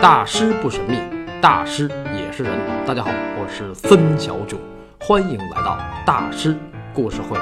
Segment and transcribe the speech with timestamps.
[0.00, 0.96] 大师不神秘，
[1.40, 2.56] 大师也是人。
[2.86, 4.56] 大家好，我是孙小九，
[5.00, 5.76] 欢迎来到
[6.06, 6.56] 大师
[6.94, 7.36] 故事会。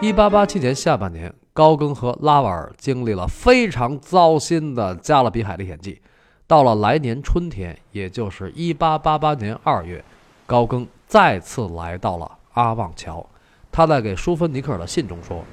[0.00, 6.02] 一八八七年下半年，高更和拉瓦尔经历了非常糟心的加勒比海历险记。
[6.48, 10.04] 到了来年春天，也就是一八八八年二月，
[10.46, 13.24] 高更再次来到了阿旺桥。
[13.70, 15.44] 他在给舒芬尼克尔的信中说：“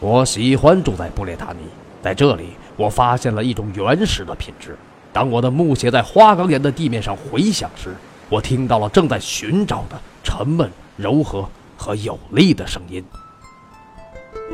[0.00, 1.60] 我喜欢住在布列塔尼，
[2.02, 4.76] 在这里我发现了一种原始的品质。
[5.12, 7.94] 当我的木鞋在花岗岩的地面上回响时，
[8.28, 13.04] 我听到了正在寻找的沉闷、柔和和有力的声音。”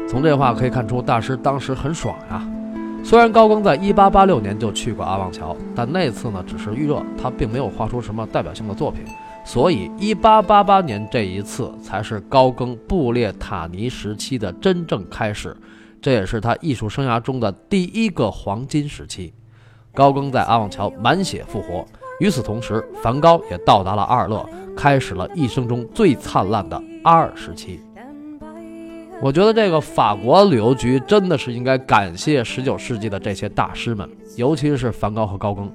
[0.08, 2.46] 从这话可以看出，大师当时很爽呀。
[3.04, 9.04] 虽然高更在1886年就去过阿旺桥，但那次呢只是预热，他并没有画出什么代表性的作品。
[9.44, 15.56] 所以1888年这一次才是高更布列塔尼时期的真正开始，
[16.06, 19.34] 这也是他艺术生涯中的第一个黄金时期。
[19.92, 21.84] 高更在阿旺桥满血复活。
[22.20, 27.80] 与此同时，梵高也到达了阿尔勒，开始了一生中最灿烂的阿尔时期。
[29.20, 35.68] 我觉得这个法国旅游局真的是应该感谢19世纪的这些大师们，尤其是梵高和高更，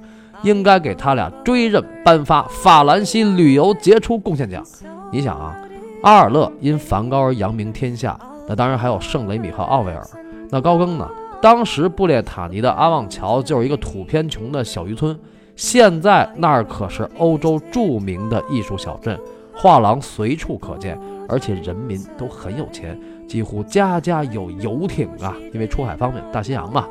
[0.43, 4.65] 应该给他俩追认颁发法兰西旅游杰出贡献奖。
[5.11, 5.57] 你想啊，
[6.03, 10.05] 阿尔勒因梵高而扬名天下，那当然还有圣雷米和奥维尔。
[10.49, 11.09] 那高更呢？
[11.41, 15.17] 当时布列塔尼的阿旺桥就是一个土偏穷的小渔村，
[15.55, 19.19] 现在那儿可是欧洲著名的艺术小镇，
[19.55, 22.99] 画廊随处可见，而且人民都很有钱。
[23.27, 26.87] 几乎家家有游艇啊，因为出海方便，大西洋嘛。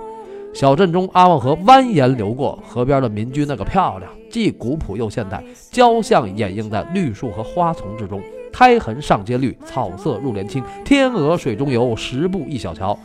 [0.53, 8.21] 小镇中阿旺河蜿蜒流过，河边的民居那个漂亮，既古朴又现代，交相掩映在绿树和花丛之中。
[8.53, 12.99] 苔痕上阶绿，草色入帘青，天鹅水中游，十步一小桥。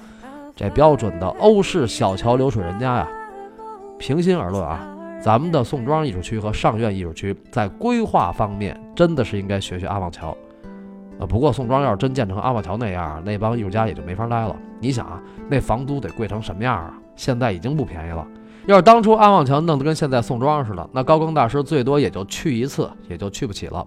[0.55, 3.07] 这标准的欧式小桥流水人家呀。
[3.97, 4.85] 平心而论啊，
[5.21, 10.35] 咱们的宋庄艺术区和上苑艺术区在规划方面真的是应该学学阿旺桥。
[11.19, 14.55] 呃，不过宋庄要是真建成阿旺桥那样，那帮艺术家也就没法待了。
[14.79, 16.93] 你想啊，那房租得贵成什么样啊？
[17.15, 18.27] 现在已经不便宜了。
[18.65, 23.85] 要是当初阿旺桥弄得跟现在宋庄似的，那高更大师最多也就去一次，也就去不起了。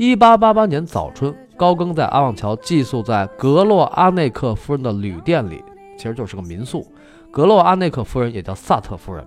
[0.00, 5.62] 一八八八年早春，高更在阿旺桥寄宿在格洛阿内克夫人的旅店里，
[5.98, 6.90] 其实就是个民宿。
[7.30, 9.22] 格洛阿内克夫人也叫萨特夫人。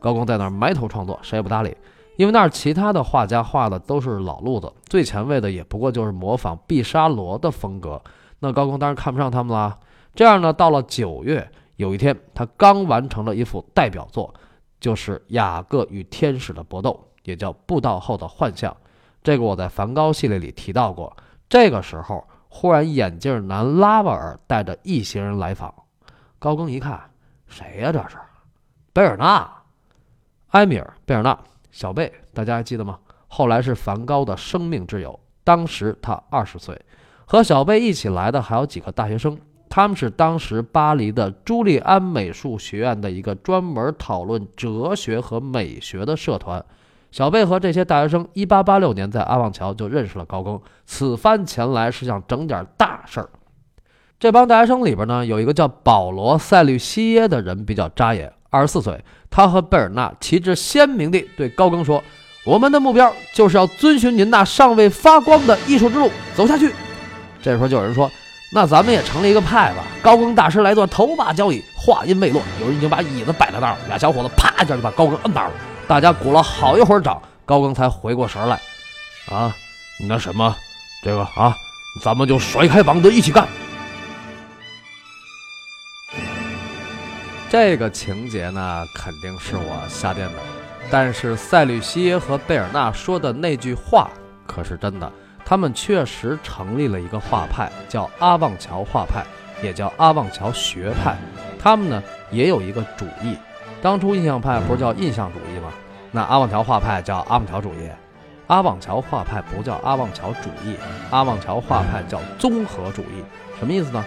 [0.00, 1.76] 高更在那儿埋头创作，谁也不搭理。
[2.16, 8.02] 因为那儿其他的画家画的都是老路子，最前卫的也不过就是模仿毕沙罗的风格。
[8.40, 9.78] 那高更当然看不上他们啦。
[10.16, 14.34] 这样呢，到了九月，有一天他刚完成了一幅代表作，
[14.80, 18.76] 就是雅各与天使的搏斗，也叫布道后的幻象。
[19.22, 21.16] 这个我在梵高系列里提到过。
[21.48, 25.74] 这个时候，忽然眼镜男拉瓦尔带着一行人来访。
[26.38, 26.98] 高更一看，
[27.46, 27.92] 谁呀？
[27.92, 28.16] 这是
[28.92, 29.50] 贝尔纳，
[30.50, 31.38] 埃米尔·贝尔纳。
[31.70, 32.98] 小贝，大家还记得吗？
[33.28, 35.18] 后来是梵高的生命之友。
[35.44, 36.80] 当时他二十岁，
[37.24, 39.38] 和小贝一起来的还有几个大学生，
[39.68, 46.64] 他们是当时巴黎的朱利安美术学院的一个专门讨论哲学和美学的社团。
[47.10, 50.60] 小贝和这些大学生，一八八六年在阿旺桥就认识了高更。
[50.86, 53.28] 此番前来是想整点大事儿。
[54.18, 58.32] 这帮大学生里边呢，有一个叫保罗·塞吕西耶的人比较扎眼。
[58.50, 62.02] 二十四岁，他和贝尔纳旗帜鲜明地对高更说
[62.44, 66.72] ：“我们的目标就是要遵循您那尚未发光的艺术之路走下去。”
[67.40, 68.10] 这时候就有人说
[68.52, 71.62] ：“那咱们也成立一个派吧。”高更大师来做头把交椅。
[71.76, 75.54] 话音未落，有人已经把椅子摆在那儿，俩小伙子啪一下就把高更摁那儿了。
[75.90, 78.60] 大家鼓了好一会儿掌，高更才回过神来
[79.28, 79.52] ：“啊，
[80.08, 80.54] 那什么，
[81.02, 81.52] 这个啊，
[82.00, 83.48] 咱们就甩开膀子一起干。”
[87.50, 90.38] 这个情节呢，肯定是我瞎编的，
[90.92, 94.08] 但是塞吕西耶和贝尔纳说的那句话
[94.46, 95.12] 可是真的。
[95.44, 99.26] 他们确实成立了一个画派，叫阿旺桥画派，
[99.60, 101.18] 也叫阿旺桥学派。
[101.58, 103.36] 他们呢也有一个主义，
[103.82, 105.49] 当初印象派不是叫印象主义？
[106.10, 107.88] 那阿旺桥画派叫阿旺桥主义。
[108.46, 110.74] 阿旺桥画派不叫阿旺桥主义，
[111.10, 113.22] 阿旺桥画派叫综合主义。
[113.58, 114.04] 什么意思呢？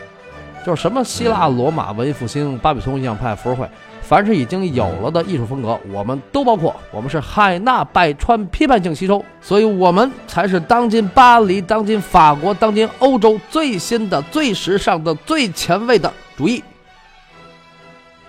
[0.65, 3.69] 就是什么希腊、罗马、文艺复兴、巴比松印象派、浮世绘，
[4.01, 6.75] 凡是已经有了的艺术风格，我们都包括。
[6.91, 16.63] 我们是海纳百川，批判性吸收，所以我们才是当今巴黎、当今法国、当今欧洲最新的、最时尚的、最前卫的主义。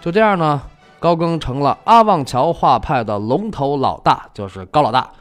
[0.01, 0.61] 就这样呢，
[1.05, 5.13] 高更成了阿旺桥画派的龙头老大，就是高老大。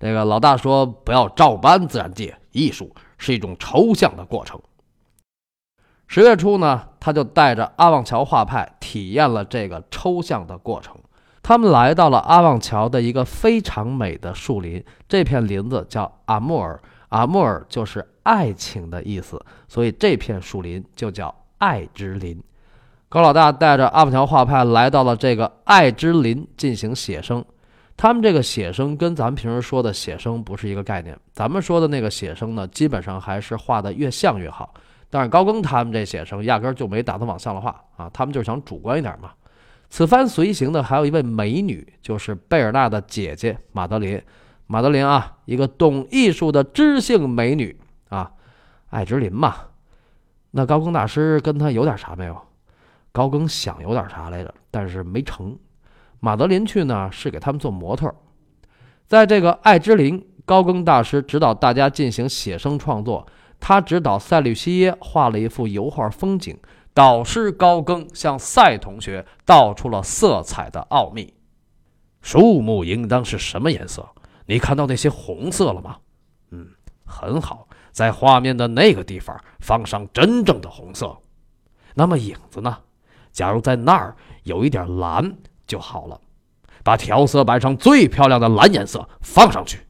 [0.00, 4.58] 这个老大说：“不要照搬自然界，艺术是一种抽象的过程。”
[6.08, 10.96] 十月初呢，他就带着阿旺桥画派体验了这个抽象的过程。
[11.42, 16.80] 他们来到了阿旺桥的一个非常美的树林，这片林子叫阿莫尔，
[17.10, 22.42] 阿莫尔就是爱情的意思，所以这片树林就叫爱之林。
[23.12, 27.44] 高老大带着阿旺桥画派来到了这个爱之林进行写生。
[27.94, 31.14] 他们这个写生跟咱们平时说的写生不是一个概念。
[31.30, 34.72] 咱们说的那个写生呢，基本上还是画的越像越好。
[35.10, 39.32] 但是高更他们这写生压根儿就没打算往像了画啊，他们就是想主观一点嘛。
[39.90, 44.18] 此番随行的还有一位美女，就是贝尔纳的姐姐马德琳。
[44.66, 47.78] 马德琳啊，一个懂艺术的知性美女
[48.08, 48.30] 啊，
[48.88, 49.54] 爱之琳嘛。
[50.52, 52.40] 那高更大师跟他有点啥没有？
[53.12, 55.56] 高更想有点啥来着，但是没成。
[56.18, 58.12] 马德琳去呢，是给他们做模特。
[59.06, 63.26] 在这个爱之林，高更大师指导大家进行写生创作。
[63.60, 66.58] 他指导塞吕西耶画了一幅油画风景，
[66.92, 71.34] 导师高更向赛同学道出了色彩的奥秘。
[72.22, 74.08] 树木应当是什么颜色？
[74.46, 75.98] 你看到那些红色了吗？
[76.50, 76.66] 嗯，
[77.04, 81.16] 很好，在画面的那个地方放上真正的红色。
[81.94, 82.78] 那么影子呢？
[83.32, 84.14] 假如在那儿
[84.44, 85.36] 有一点蓝
[85.66, 86.20] 就好了。
[86.84, 89.86] 把调色板上最漂亮的蓝颜色放上去。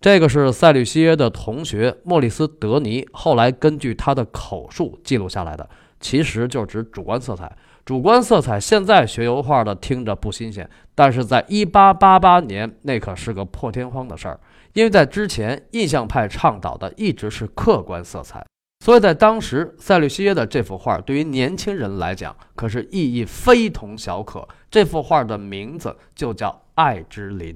[0.00, 5.68] 这个是塞吕西耶的同学莫里斯·德尼后来根据他的口述记录下来的，
[6.00, 7.54] 其实就指主观色彩。
[7.84, 14.40] 主观色彩现在学油画的听着不新鲜，但是在1888年那可是个破天荒的事儿，
[14.72, 18.42] 因为在之前印象派倡导的一直是客观色彩，
[18.82, 24.48] 所以在当时塞吕西耶的这幅画对于年轻人来讲可是意义非同小可。
[24.70, 27.52] 这幅画的名字就叫《爱之林》。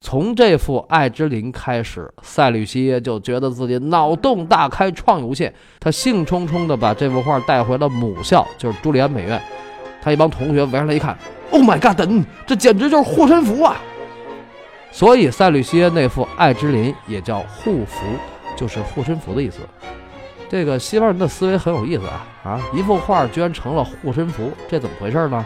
[0.00, 5.52] 从这幅《爱之林》开始，塞吕西耶就觉得自己脑洞大开，创意无限。
[5.78, 9.40] 他兴冲冲地把这幅画带回了母校，就是朱利安美院。
[10.00, 11.16] 他一帮同学围上来一看
[11.50, 11.98] ，Oh my God！
[12.46, 13.76] 这简直就是护身符啊！
[14.90, 18.04] 所以塞吕西耶那幅《爱之林》也叫护符，
[18.56, 19.60] 就是护身符的意思。
[20.48, 22.26] 这个西方人的思维很有意思啊！
[22.44, 25.44] 啊，一幅画居然成了护身符，这怎么回事呢？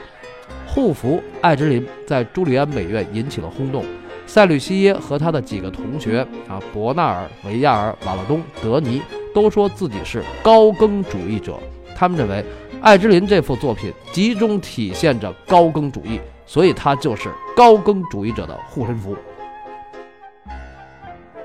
[0.67, 3.85] 护符《爱之林》在朱利安美院引起了轰动。
[4.27, 9.01] 塞吕西耶和他的几个同学啊，伯纳尔、维亚尔、瓦勒东、德尼
[9.35, 11.59] 都说自己是高更主义者。
[11.97, 12.37] 他们认为
[12.83, 19.17] 《爱之林》这幅作品集中体现着高更主义，所以它就是高更主义者的护身符。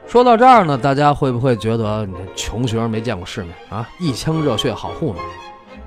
[0.07, 3.89] 说到这儿呢，大家会不会觉得你穷学生没见过世面啊？
[3.99, 5.15] 一腔热血好糊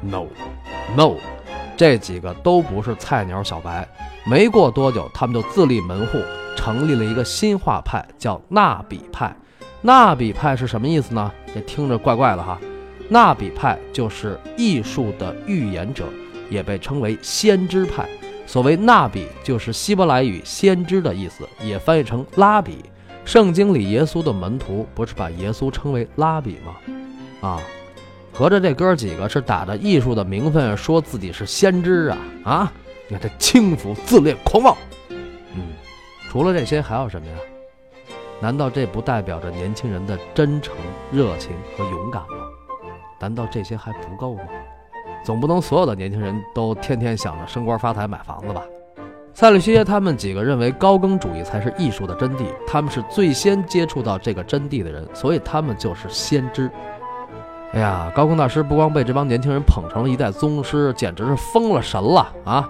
[0.00, 0.28] 弄
[0.96, 1.16] ？No，No，
[1.76, 3.86] 这几个都不是菜鸟小白。
[4.24, 6.20] 没过多久，他们就自立门户。
[6.56, 9.32] 成立了一个新画派，叫纳比派。
[9.82, 11.30] 纳比派是什么意思呢？
[11.54, 12.58] 这听着怪怪的哈。
[13.08, 16.06] 纳比派就是艺术的预言者，
[16.50, 18.08] 也被称为先知派。
[18.46, 22.84] 所谓纳比，就是希伯来语“先知”的意思，也翻译成拉比。
[23.26, 26.76] 圣经里耶稣的门徒不是把耶稣称为拉比吗？
[27.40, 27.60] 啊，
[28.32, 32.72] 合着这哥几个是打着艺术的名分，说自己是先知啊啊！
[33.08, 34.76] 你看这轻浮、自恋、狂妄。
[35.54, 35.74] 嗯
[36.30, 37.34] 除了这些还有什么呀？
[38.40, 40.76] 难道这不代表着年轻人的真诚、
[41.10, 42.46] 热情和勇敢吗？
[43.18, 44.44] 难道这些还不够吗？
[45.24, 48.62] 总不能所有的年轻人都天天想着升官发财、买房子吧？
[49.36, 56.70] 塞吕西耶他们几个认为高更主义才是艺术的真谛，他们是最先接触到这个真谛的人，所以他们就是先知。
[57.74, 62.66] 哎呀，高更大师不光被这帮年轻人捧成了一代宗师，简直是封了神了啊！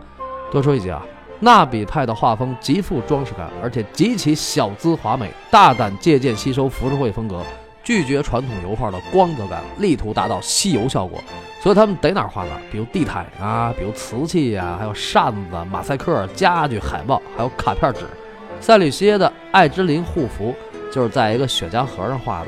[0.50, 1.06] 多说一句啊。
[1.38, 7.40] 纳比派的画风极富装饰感，而且极其小资华美，大胆借鉴吸收浮世绘风格，
[7.84, 11.20] 拒绝传统油画的光泽感，力图达到吸油效果。
[11.66, 18.06] 所以他们逮哪儿画哪儿，比如地毯啊，比如瓷器呀，还有扇子、马赛克、家具、海报，还有卡片纸。
[18.60, 20.54] 塞吕西耶的爱之林护符
[20.92, 22.46] 就是在一个雪茄盒上画的，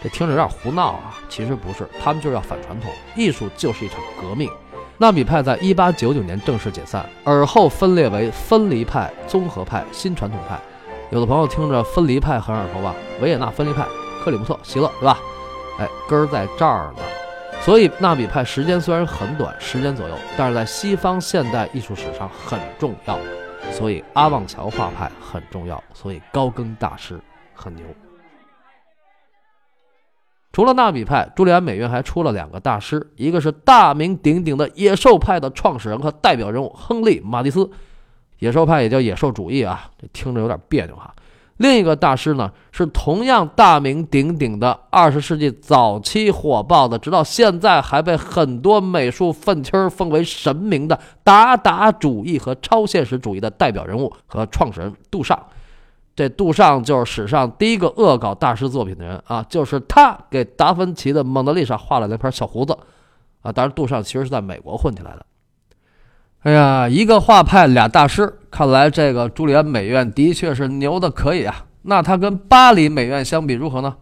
[0.00, 4.48] 这听着有点胡闹啊，其实不是，他们就是要反传统，艺术就是一场革命。
[4.96, 10.56] 纳比派在1899年正式解散，而后分裂为分离派、综合派、新传统派。
[11.10, 12.94] 有的朋友听着分离派很耳熟吧？
[13.20, 13.84] 维也纳分离派、
[14.22, 15.18] 克里姆特、席勒，对吧？
[15.80, 17.02] 哎，根儿在这儿呢。
[17.66, 23.18] 所以纳比派时间虽然很短，十年左右，但是在西方现代艺术史上很重要。
[23.72, 27.20] 所以阿旺桥画派很重要，所以高更大师
[27.54, 27.84] 很牛。
[30.52, 37.68] 除了纳比派，朱利安美院还出了两个大师，一个是大名鼎鼎的野兽派的创始人和代表人物亨利·马蒂斯。
[38.38, 41.12] 野兽派也叫野兽主义啊，这听着有点别扭哈。
[41.58, 55.38] 另一个大师呢，是同样大名鼎鼎的二十世纪早期火爆的，直到现在还被很多美术愤青奉为神明的达达主义和超现实主义的代表人物和创始人杜尚。
[56.14, 62.76] 这杜尚就是史上第一个恶搞大师作品的人啊，就是他给达芬奇的《蒙娜丽莎》画了那片小胡子
[63.42, 63.52] 啊。
[63.52, 65.24] 当然，杜尚其实是在美国混起来的。
[66.46, 71.66] 哎呀，一个画派俩大师，看来这个朱利安美院的确是牛的可以啊。
[71.82, 73.96] 那它跟巴黎美院相比如何呢？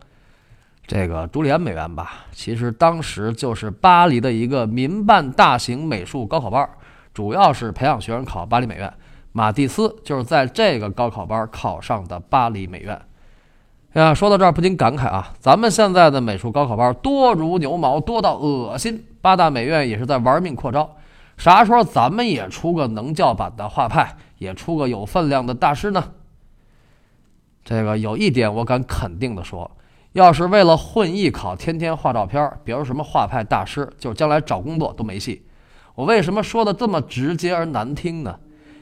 [0.86, 6.68] 这个朱利安美院吧，其实当时就是巴黎的一个民办大型美术高考班，
[7.14, 8.92] 主要是培养学生考巴黎美院。
[9.32, 13.00] 马蒂斯就是在这个高考班考上的巴黎美院。
[13.94, 19.02] 哎呀，说到这儿不禁感慨啊，咱们现在的美术高考班多如牛毛，多到恶心。
[19.22, 20.94] 八大美院也是在玩命扩招。
[21.36, 26.12] 啥时候咱们也出个能叫板的画派，也出个有分量的大师呢？
[27.64, 29.70] 这个有一点我敢肯定的说，
[30.12, 35.44] 要是为了混艺考，天天画照片，别说什么画派大师，就是将来找工作都没戏。
[35.94, 38.38] 我为什么说的这么直接而难听呢？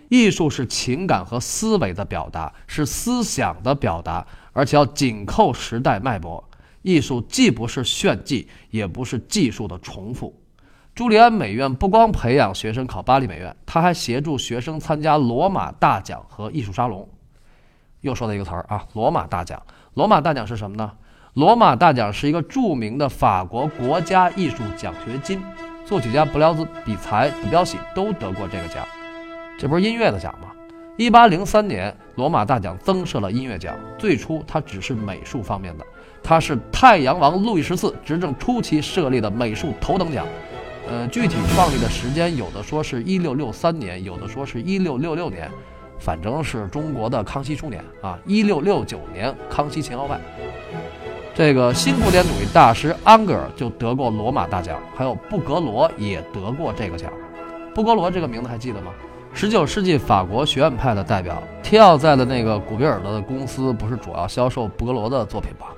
[0.08, 6.42] 艺术是情感和思维的表达，是思想的表达，而且要紧扣时代脉搏。
[6.82, 10.41] 艺术既不是炫技，也不是技术的重复。
[10.94, 17.08] 朱利安美院不光培养学生考巴黎美院，他还协助学生参加罗马大奖和艺术沙龙。
[18.02, 19.62] 又说了一个词儿啊，罗马大奖。
[19.94, 20.92] 罗马大奖是什么呢？
[21.32, 25.42] 罗马大奖是一个著名的法国国家艺术奖学金，
[25.86, 28.86] 作曲家布廖兹、比才、德彪西都得过这个奖。
[29.58, 30.48] 这不是音乐的奖吗？
[30.98, 33.74] 一八零三年，罗马大奖增设了音乐奖。
[33.98, 35.86] 最初它只是美术方面的，
[36.22, 40.26] 它是太阳王路易十四执政初期设立的美术头等奖。
[40.88, 45.50] 呃，具体创立的时间有的说是一六六三年，有的说是一六六六年，
[45.98, 50.08] 反正是中国的康熙初年啊，一六六九年康熙乾号
[51.34, 57.10] 这个新古典主义大师安格尔就得过罗马大奖，还有布格罗也得过这个奖。
[57.74, 58.90] 布格罗这个名字还记得吗？
[59.32, 65.68] 十九世纪法国学院派的代表，提奥在的那个古比尔的公司不是主要销售布格罗的作品吗？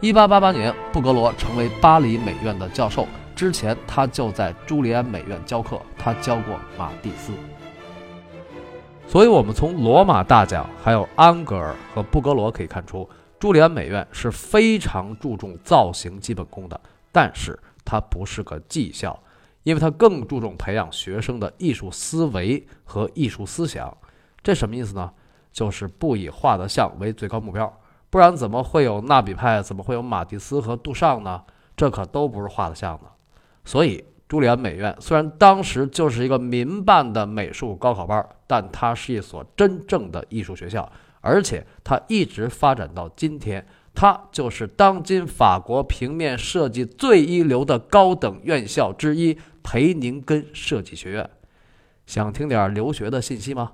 [0.00, 3.06] 一八八八年，布格罗成为巴黎美院的教授。
[3.38, 7.32] 之前他就在朱利安美院教课，他教过马蒂斯。
[9.06, 16.80] 所以，我们从罗马大奖、还有安格尔和布格罗可以看出，朱利安美院是非常注重造型基本功的。
[17.12, 19.16] 但是，它不是个技校，
[19.62, 23.96] 因为它更注重培养学生的艺术思维和艺术思想。
[24.42, 25.12] 这什么意思呢？
[25.52, 27.72] 就是不以画得像为最高目标，
[28.10, 29.62] 不然怎么会有纳比派？
[29.62, 31.44] 怎么会有马蒂斯和杜尚呢？
[31.76, 33.04] 这可都不是画得像的。
[33.68, 51.28] 所以，朱利安美院虽然当时就是一个民办的美术高考班，但它是一所真正的艺术学校，而且它一直发展到今天，它就是当今法国平面设计最一流的高等院校之一——培宁根设计学院。
[52.06, 53.72] 想听点留学的信息吗？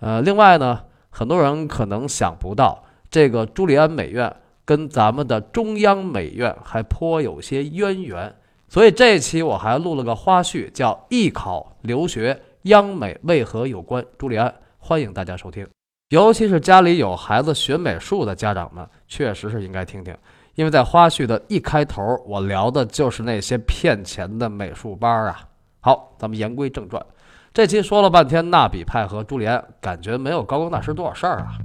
[0.00, 4.34] 呃，另外呢，很多人可能想不到，这个朱利安美院
[4.64, 8.34] 跟咱们的中央美院还颇有些渊源。
[8.72, 14.48] 所以这一期我还录了个花絮，叫《艺考留学央美为何有关朱利安》，
[14.78, 15.68] 欢迎大家收听。
[16.08, 20.16] 尤其是家里有孩子学美术的家长们，确实是应该听听，
[20.54, 25.46] 因为在花絮的一开头，我聊的就是那些骗钱的美术班啊。
[25.80, 27.04] 好，咱们言归正传，
[27.52, 31.58] 这期说了半天纳比派和朱利安，感觉没有高更大师多少事儿啊。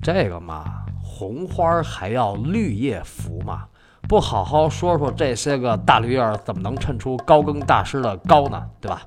[0.00, 3.66] 这个嘛，红花还要绿叶扶嘛。
[4.10, 8.60] 不好好说说这些个大绿叶，怎么能衬出高更大师的高呢？
[8.80, 9.02] 对吧？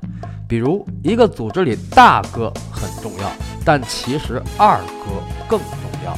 [0.48, 3.30] 比如一个组织里大哥很重要，
[3.66, 6.18] 但其实二哥更重要。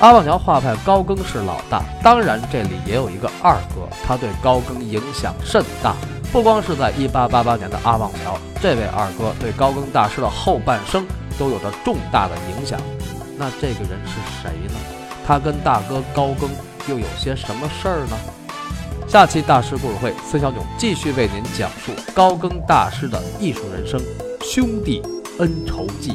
[0.00, 5.94] 阿旺桥画派高更是老大，当然这里也有一个二哥，他对高更影响甚大。
[6.30, 11.06] 不光是在1888年的阿旺桥，这位二哥对高更大师的后半生
[11.38, 12.78] 都有着重大的影响。
[13.38, 14.74] 那这个人是谁呢？
[15.26, 16.50] 他跟大哥高更。
[16.88, 18.16] 又有些什么事儿呢？
[19.08, 24.00] 下期大师故事会，孙小囧继续为您讲述高更大师的艺术人生，
[24.40, 25.02] 兄弟
[25.38, 26.12] 恩仇记。